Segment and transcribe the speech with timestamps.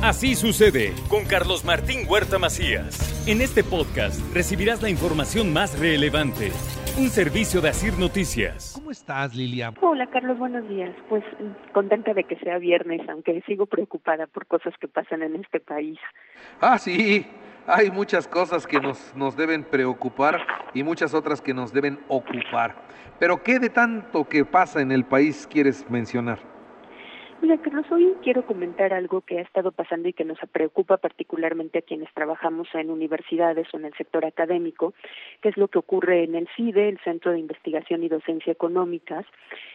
[0.00, 3.26] Así sucede con Carlos Martín Huerta Macías.
[3.26, 6.52] En este podcast recibirás la información más relevante.
[6.96, 8.74] Un servicio de Asir Noticias.
[8.76, 9.74] ¿Cómo estás, Lilia?
[9.80, 10.94] Hola, Carlos, buenos días.
[11.08, 11.24] Pues
[11.72, 15.98] contenta de que sea viernes, aunque sigo preocupada por cosas que pasan en este país.
[16.60, 17.26] Ah, sí.
[17.66, 20.40] Hay muchas cosas que nos, nos deben preocupar
[20.74, 22.76] y muchas otras que nos deben ocupar.
[23.18, 26.38] Pero ¿qué de tanto que pasa en el país quieres mencionar?
[27.40, 31.78] Mira, Carlos, hoy quiero comentar algo que ha estado pasando y que nos preocupa particularmente
[31.78, 34.92] a quienes trabajamos en universidades o en el sector académico,
[35.40, 39.24] que es lo que ocurre en el CIDE, el Centro de Investigación y Docencia Económicas,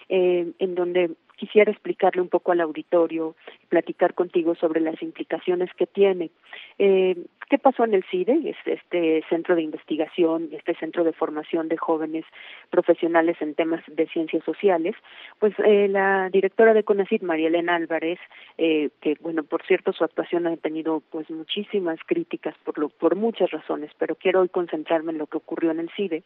[0.10, 3.36] eh, en donde quisiera explicarle un poco al auditorio,
[3.70, 6.32] platicar contigo sobre las implicaciones que tiene.
[6.78, 7.16] Eh,
[7.50, 12.26] ¿Qué pasó en el CIDE, este centro de investigación, este centro de formación de jóvenes
[12.70, 14.96] profesionales en temas de ciencias sociales?
[15.40, 18.20] Pues eh, la directora de CONACYT, María Elena Álvarez,
[18.58, 23.16] eh, que bueno, por cierto, su actuación ha tenido pues muchísimas críticas por, lo, por
[23.16, 26.24] muchas razones, pero quiero hoy concentrarme en lo que ocurrió en el CIDE,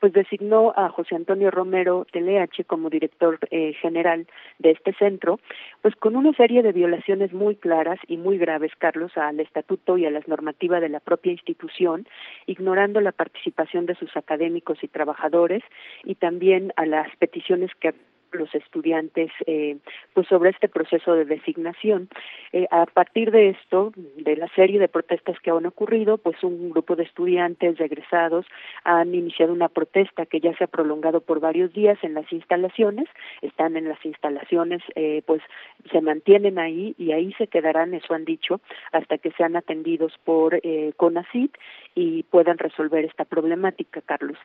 [0.00, 4.26] pues designó a José Antonio Romero Teleache como director eh, general
[4.58, 5.40] de este centro,
[5.80, 10.04] pues con una serie de violaciones muy claras y muy graves, Carlos, al estatuto y
[10.04, 12.06] a las normativas de la propia institución,
[12.46, 15.62] ignorando la participación de sus académicos y trabajadores
[16.04, 17.94] y también a las peticiones que
[18.32, 19.76] los estudiantes eh,
[20.14, 22.08] pues sobre este proceso de designación.
[22.52, 26.70] Eh, a partir de esto, de la serie de protestas que han ocurrido, pues un
[26.70, 28.46] grupo de estudiantes regresados
[28.84, 33.08] han iniciado una protesta que ya se ha prolongado por varios días en las instalaciones,
[33.42, 35.42] están en las instalaciones, eh, pues
[35.90, 38.60] se mantienen ahí y ahí se quedarán, eso han dicho,
[38.92, 41.56] hasta que sean atendidos por eh, CONACIT
[41.98, 44.38] y puedan resolver esta problemática, Carlos.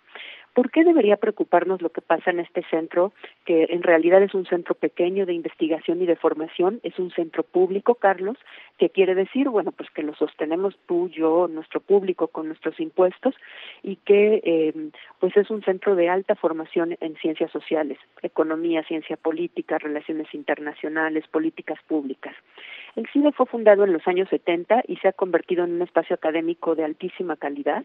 [0.55, 3.13] ¿Por qué debería preocuparnos lo que pasa en este centro,
[3.45, 7.43] que en realidad es un centro pequeño de investigación y de formación, es un centro
[7.43, 8.37] público, Carlos,
[8.79, 13.35] que quiere decir, bueno, pues que lo sostenemos tú, yo, nuestro público con nuestros impuestos
[13.83, 14.73] y que eh,
[15.19, 21.28] pues es un centro de alta formación en ciencias sociales, economía, ciencia política, relaciones internacionales,
[21.28, 22.35] políticas públicas.
[22.95, 26.13] El CIDE fue fundado en los años 70 y se ha convertido en un espacio
[26.15, 27.83] académico de altísima calidad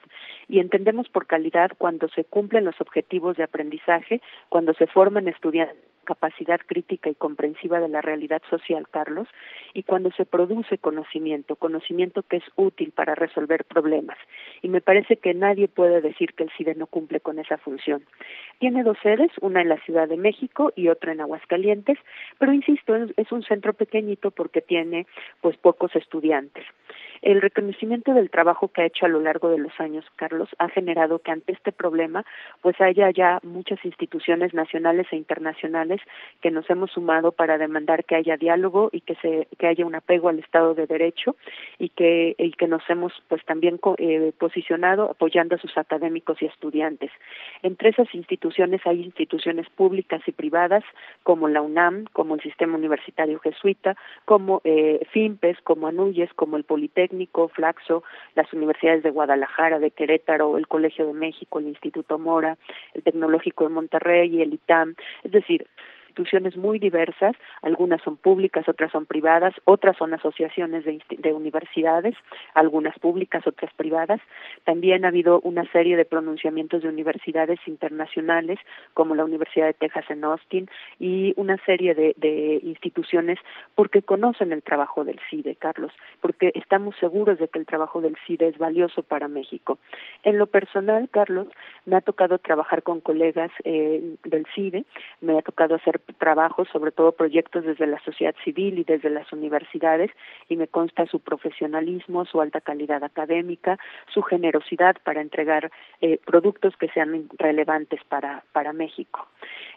[0.49, 4.21] y entendemos por calidad cuando se cumplen los objetivos de aprendizaje,
[4.51, 9.29] cuando se forman estudiantes capacidad crítica y comprensiva de la realidad social, Carlos,
[9.75, 14.17] y cuando se produce conocimiento, conocimiento que es útil para resolver problemas.
[14.63, 18.07] Y me parece que nadie puede decir que el CIDE no cumple con esa función.
[18.59, 21.99] Tiene dos sedes, una en la Ciudad de México y otra en Aguascalientes,
[22.39, 24.98] pero insisto, es un centro pequeñito porque tiene
[25.41, 26.65] pues pocos estudiantes.
[27.23, 30.69] El reconocimiento del trabajo que ha hecho a lo largo de los años, Carlos, ha
[30.69, 32.25] generado que ante este problema
[32.63, 36.01] pues haya ya muchas instituciones nacionales e internacionales
[36.41, 39.95] que nos hemos sumado para demandar que haya diálogo y que se que haya un
[39.95, 41.37] apego al Estado de Derecho
[41.79, 46.47] y que y que nos hemos pues también eh, posicionado apoyando a sus académicos y
[46.47, 47.11] estudiantes.
[47.63, 50.85] Entre esas instituciones hay instituciones públicas y privadas
[51.23, 56.65] como la UNAM, como el Sistema Universitario Jesuita, como eh, FIMPES, como ANUYES, como el
[56.65, 58.03] Politécnico Técnico, Flaxo,
[58.35, 62.59] las universidades de Guadalajara, de Querétaro, el Colegio de México, el Instituto Mora,
[62.95, 64.95] el Tecnológico de Monterrey y el ITAM.
[65.25, 65.67] Es decir,
[66.19, 72.15] instituciones muy diversas, algunas son públicas, otras son privadas, otras son asociaciones de, de, universidades,
[72.55, 74.21] algunas públicas, otras privadas.
[74.65, 78.59] También ha habido una serie de pronunciamientos de universidades internacionales,
[78.95, 80.69] como la Universidad de Texas en Austin,
[80.99, 83.39] y una serie de, de instituciones
[83.77, 88.17] porque conocen el trabajo del CIDE, Carlos, porque estamos seguros de que el trabajo del
[88.27, 89.79] CIDE es valioso para México.
[90.25, 91.47] En lo personal, Carlos,
[91.87, 94.85] me ha tocado trabajar con colegas eh, del CIDE,
[95.21, 99.33] me ha tocado hacer trabajos, sobre todo proyectos desde la sociedad civil y desde las
[99.33, 100.11] universidades,
[100.49, 103.79] y me consta su profesionalismo, su alta calidad académica,
[104.13, 105.71] su generosidad para entregar
[106.01, 109.29] eh, productos que sean relevantes para, para México.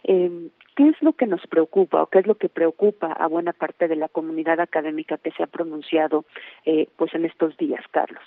[0.04, 3.52] Eh, ¿Qué es lo que nos preocupa o qué es lo que preocupa a buena
[3.52, 6.24] parte de la comunidad académica que se ha pronunciado
[6.64, 8.24] eh, pues en estos días, Carlos?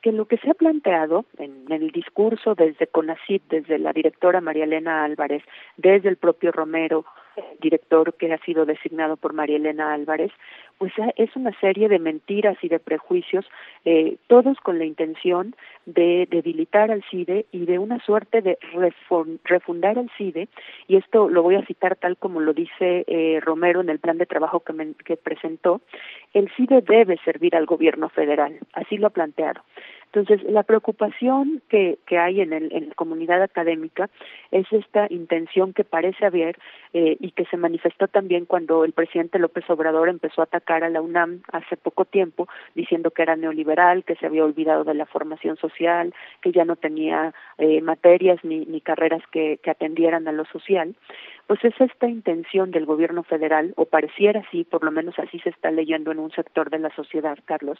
[0.00, 4.64] que lo que se ha planteado en, el discurso desde CONACIT, desde la directora María
[4.64, 5.42] Elena Álvarez,
[5.76, 7.04] desde el propio Romero,
[7.60, 10.32] director que ha sido designado por María Elena Álvarez,
[10.78, 13.44] pues es una serie de mentiras y de prejuicios,
[13.84, 15.54] eh, todos con la intención
[15.84, 18.58] de debilitar al CIDE y de una suerte de
[19.44, 20.48] refundar al CIDE,
[20.88, 24.18] y esto lo voy a citar tal como lo dice eh, Romero en el plan
[24.18, 24.72] de trabajo que,
[25.04, 25.80] que presentó,
[26.32, 29.60] el CIDE debe servir al gobierno federal, así lo ha planteado
[30.12, 34.10] Entonces, la preocupación que, que hay en, el, en la comunidad académica
[34.50, 36.58] es esta intención que parece haber
[36.92, 40.88] eh, y que se manifestó también cuando el presidente López Obrador empezó a atacar a
[40.88, 45.06] la UNAM hace poco tiempo, diciendo que era neoliberal, que se había olvidado de la
[45.06, 50.32] formación social, que ya no tenía eh, materias ni, ni carreras que, que atendieran a
[50.32, 50.96] lo social
[51.50, 55.48] pues es esta intención del gobierno federal, o pareciera así, por lo menos así se
[55.48, 57.76] está leyendo en un sector de la sociedad, Carlos,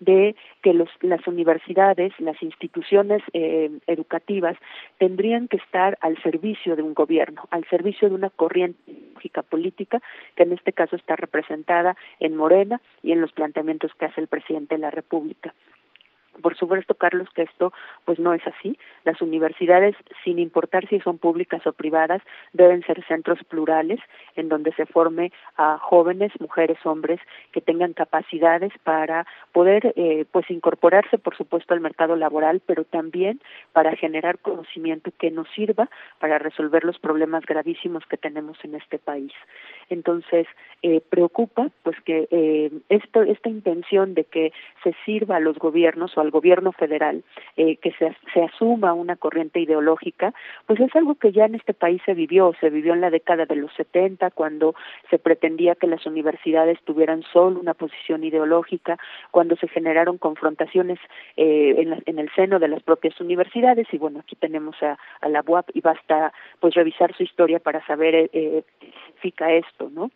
[0.00, 4.56] de que los, las universidades, las instituciones eh, educativas
[4.98, 8.82] tendrían que estar al servicio de un gobierno, al servicio de una corriente
[9.48, 10.02] política
[10.34, 14.26] que en este caso está representada en Morena y en los planteamientos que hace el
[14.26, 15.54] presidente de la República.
[16.42, 17.72] Por supuesto, Carlos, que esto
[18.04, 18.78] pues no es así.
[19.04, 22.22] Las universidades, sin importar si son públicas o privadas,
[22.52, 24.00] deben ser centros plurales
[24.36, 27.20] en donde se forme a jóvenes, mujeres, hombres
[27.52, 33.40] que tengan capacidades para poder eh, pues incorporarse, por supuesto, al mercado laboral, pero también
[33.72, 35.88] para generar conocimiento que nos sirva
[36.18, 39.32] para resolver los problemas gravísimos que tenemos en este país.
[39.88, 40.46] Entonces,
[40.82, 44.52] eh, preocupa pues que eh, esto, esta intención de que
[44.82, 47.22] se sirva a los gobiernos o al gobierno federal
[47.56, 50.34] eh, que se, se asuma una corriente ideológica,
[50.66, 53.46] pues es algo que ya en este país se vivió, se vivió en la década
[53.46, 54.74] de los 70 cuando
[55.10, 58.98] se pretendía que las universidades tuvieran solo una posición ideológica,
[59.30, 60.98] cuando se generaron confrontaciones
[61.36, 65.28] eh, en, en el seno de las propias universidades y bueno, aquí tenemos a, a
[65.28, 70.10] la UAP y basta pues revisar su historia para saber eh, qué significa esto, ¿no?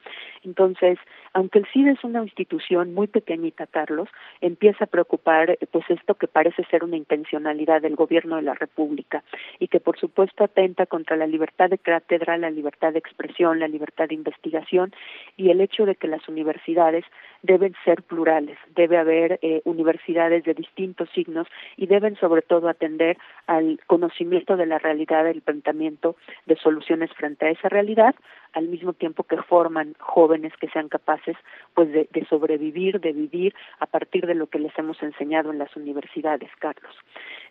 [0.45, 0.99] Entonces,
[1.33, 4.09] aunque el CIDE es una institución muy pequeñita, Carlos,
[4.41, 9.23] empieza a preocupar pues esto que parece ser una intencionalidad del gobierno de la República
[9.59, 13.69] y que por supuesto atenta contra la libertad de cátedra, la libertad de expresión, la
[13.69, 14.93] libertad de investigación
[15.37, 17.05] y el hecho de que las universidades
[17.43, 21.47] deben ser plurales, debe haber eh, universidades de distintos signos
[21.77, 27.47] y deben sobre todo atender al conocimiento de la realidad, del planteamiento de soluciones frente
[27.47, 28.15] a esa realidad,
[28.53, 31.37] al mismo tiempo que forman jóvenes que sean capaces
[31.75, 35.59] pues de, de sobrevivir, de vivir a partir de lo que les hemos enseñado en
[35.59, 36.95] las universidades, Carlos.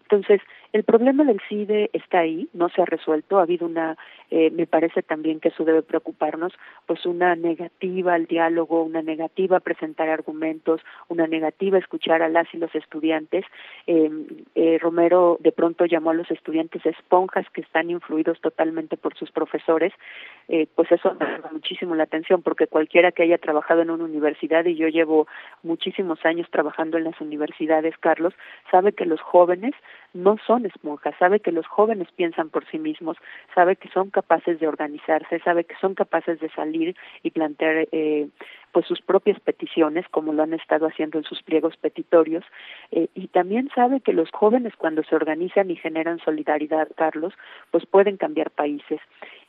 [0.09, 0.41] Entonces,
[0.73, 3.97] el problema del CIDE está ahí, no se ha resuelto, ha habido una,
[4.29, 6.53] eh, me parece también que eso debe preocuparnos,
[6.85, 12.29] pues una negativa al diálogo, una negativa a presentar argumentos, una negativa a escuchar a
[12.29, 13.45] las y los estudiantes.
[13.87, 14.09] Eh,
[14.55, 19.31] eh, Romero de pronto llamó a los estudiantes esponjas que están influidos totalmente por sus
[19.31, 19.93] profesores,
[20.47, 24.05] eh, pues eso me llama muchísimo la atención, porque cualquiera que haya trabajado en una
[24.05, 25.27] universidad, y yo llevo
[25.63, 28.33] muchísimos años trabajando en las universidades, Carlos,
[28.71, 29.73] sabe que los jóvenes
[30.17, 33.17] no son esponjas, sabe que los jóvenes piensan por sí mismos,
[33.53, 38.27] sabe que son capaces de organizarse, sabe que son capaces de salir y plantear eh,
[38.77, 42.45] pues sus propias peticiones, como lo han estado haciendo en sus pliegos petitorios,
[42.91, 47.33] eh, y también sabe que los jóvenes cuando se organizan y generan solidaridad, Carlos,
[47.71, 48.99] pues pueden cambiar países.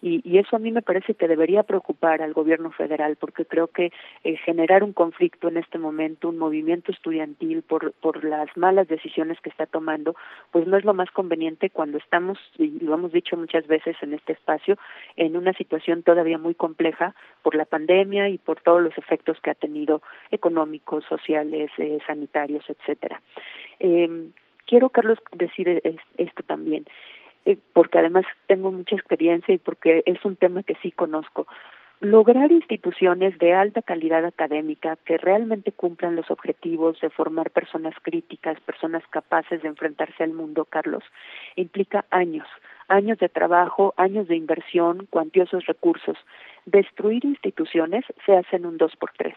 [0.01, 3.67] Y, y eso a mí me parece que debería preocupar al gobierno federal, porque creo
[3.67, 3.93] que
[4.25, 9.39] eh, generar un conflicto en este momento, un movimiento estudiantil por, por las malas decisiones
[9.43, 10.17] que está tomando,
[10.53, 14.15] pues no es lo más conveniente cuando estamos, y lo hemos dicho muchas veces en
[14.15, 14.79] este espacio,
[15.17, 19.51] en una situación todavía muy compleja por la pandemia y por todos los efectos que
[19.51, 23.21] ha tenido económicos, sociales, eh, sanitarios, etcétera.
[23.81, 24.31] Eh,
[24.67, 25.83] quiero, Carlos, decir
[26.17, 26.85] esto también,
[27.45, 31.47] eh, porque además tengo mucha experiencia y porque es un tema que sí conozco.
[32.01, 38.61] Lograr instituciones de alta calidad académica que realmente cumplan los objetivos de formar personas críticas,
[38.61, 41.03] personas capaces de enfrentarse al mundo, Carlos,
[41.57, 42.47] implica años,
[42.87, 46.17] años de trabajo, años de inversión, cuantiosos recursos.
[46.71, 49.35] Destruir instituciones se hace en un dos por tres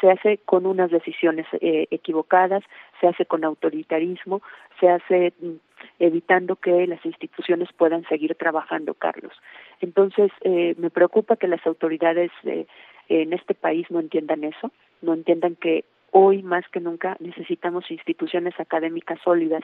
[0.00, 2.62] se hace con unas decisiones eh, equivocadas,
[3.00, 4.42] se hace con autoritarismo,
[4.78, 5.52] se hace mm,
[5.98, 9.32] evitando que las instituciones puedan seguir trabajando, Carlos.
[9.80, 12.66] Entonces, eh, me preocupa que las autoridades eh,
[13.08, 14.70] en este país no entiendan eso,
[15.00, 15.84] no entiendan que
[16.18, 19.62] hoy más que nunca necesitamos instituciones académicas sólidas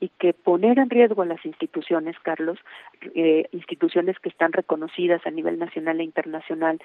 [0.00, 2.58] y que poner en riesgo a las instituciones, Carlos,
[3.14, 6.80] eh, instituciones que están reconocidas a nivel nacional e internacional,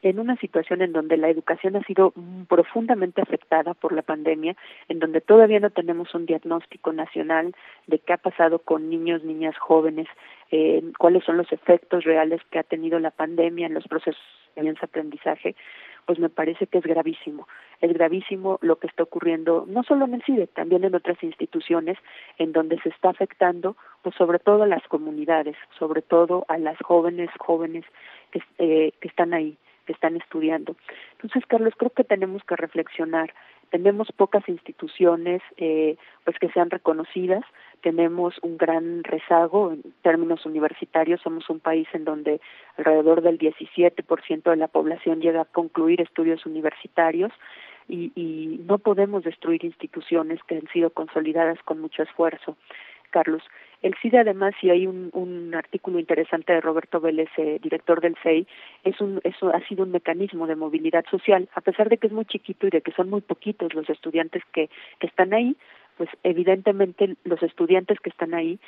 [0.00, 2.14] en una situación en donde la educación ha sido
[2.48, 4.56] profundamente afectada por la pandemia,
[4.88, 7.54] en donde todavía no tenemos un diagnóstico nacional
[7.88, 10.08] de qué ha pasado con niños, niñas, jóvenes,
[10.50, 14.22] eh, cuáles son los efectos reales que ha tenido la pandemia en los procesos
[14.54, 15.54] de aprendizaje,
[16.06, 17.48] pues me parece que es gravísimo.
[17.80, 21.98] Es gravísimo lo que está ocurriendo, no solo en el CIDE, también en otras instituciones
[22.38, 26.78] en donde se está afectando, pues sobre todo a las comunidades, sobre todo a las
[26.78, 27.84] jóvenes, jóvenes
[28.30, 29.56] que, eh, que están ahí,
[29.86, 30.76] que están estudiando.
[31.12, 33.32] Entonces, Carlos, creo que tenemos que reflexionar
[33.72, 37.42] tenemos pocas instituciones eh, pues que sean reconocidas
[37.82, 41.20] tenemos un gran rezago en términos universitarios.
[41.20, 42.40] Somos un país en donde
[42.78, 47.32] alrededor del 17% de la población llega a concluir estudios universitarios
[47.88, 52.56] y, y no podemos destruir instituciones que han sido consolidadas con mucho esfuerzo.
[53.10, 53.42] Carlos.
[53.82, 58.16] El CIDE, además, y hay un, un artículo interesante de Roberto Vélez, eh, director del
[58.22, 58.46] CEI,
[58.84, 62.12] es un, eso ha sido un mecanismo de movilidad social, a pesar de que es
[62.12, 64.70] muy chiquito y de que son muy poquitos los estudiantes que,
[65.00, 65.56] que están ahí,
[65.96, 68.58] pues evidentemente los estudiantes que están ahí,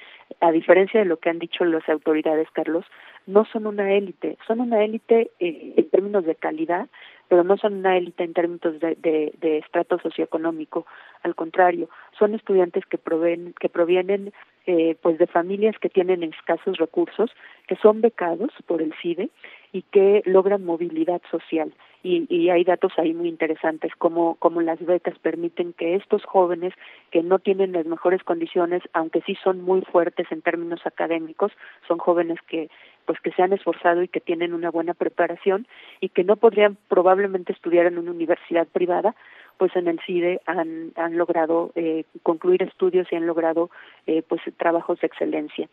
[0.40, 2.84] a diferencia de lo que han dicho las autoridades, Carlos,
[3.26, 6.88] no son una élite, son una élite eh, en términos de calidad,
[7.28, 8.96] pero no son una élite en términos de,
[9.40, 10.86] de, estrato socioeconómico,
[11.22, 11.88] al contrario,
[12.18, 14.32] son estudiantes que provienen, que provienen
[14.66, 17.30] eh, pues de familias que tienen escasos recursos,
[17.66, 19.30] que son becados por el CIDE
[19.72, 21.74] y que logran movilidad social.
[22.02, 26.74] Y, y hay datos ahí muy interesantes, como, como las becas permiten que estos jóvenes
[27.10, 31.52] que no tienen las mejores condiciones, aunque sí son muy fuertes en términos académicos,
[31.88, 32.70] son jóvenes que
[33.06, 35.66] pues que se han esforzado y que tienen una buena preparación
[36.00, 39.14] y que no podrían probablemente estudiar en una universidad privada,
[39.58, 43.70] pues en el CIDE han, logrado eh, concluir estudios y han logrado
[44.06, 45.68] eh, pues trabajos de excelencia.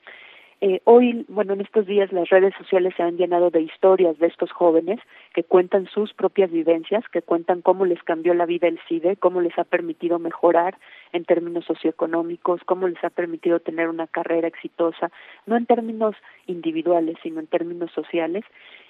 [0.63, 4.27] Eh, hoy, bueno, en estos días las redes sociales se han llenado de historias de
[4.27, 4.99] estos jóvenes
[5.33, 9.41] que cuentan sus propias vivencias, que cuentan cómo les cambió la vida el CIDE, cómo
[9.41, 10.77] les ha permitido mejorar
[11.13, 15.09] en términos socioeconómicos, cómo les ha permitido tener una carrera exitosa,
[15.47, 16.15] no en términos
[16.45, 18.45] individuales, sino en términos sociales.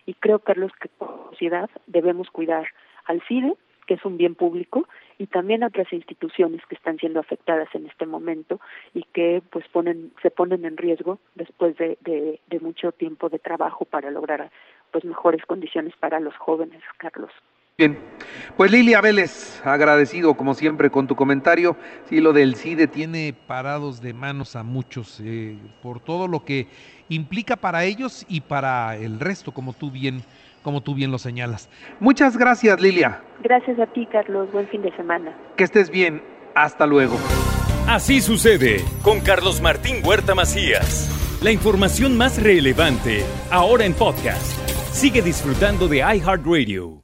[0.06, 2.68] Y creo, Carlos, que como sociedad debemos cuidar
[3.06, 3.54] al CIDE,
[3.92, 8.06] que es un bien público, y también otras instituciones que están siendo afectadas en este
[8.06, 8.62] momento
[8.94, 13.38] y que pues ponen se ponen en riesgo después de, de, de mucho tiempo de
[13.38, 14.50] trabajo para lograr
[14.94, 17.32] pues mejores condiciones para los jóvenes, Carlos.
[17.78, 17.98] Bien,
[18.56, 21.76] pues Lilia Vélez, agradecido como siempre con tu comentario.
[22.06, 26.68] Sí, lo del CIDE tiene parados de manos a muchos eh, por todo lo que
[27.10, 30.22] implica para ellos y para el resto, como tú bien
[30.62, 31.70] como tú bien lo señalas.
[32.00, 33.22] Muchas gracias, Lilia.
[33.44, 34.52] Gracias a ti, Carlos.
[34.52, 35.36] Buen fin de semana.
[35.58, 36.22] Que estés bien.
[36.56, 37.18] Hasta luego.
[37.88, 41.40] Así sucede con Carlos Martín Huerta Macías.
[41.42, 44.58] La información más relevante, ahora en podcast.
[44.92, 47.01] Sigue disfrutando de iHeartRadio.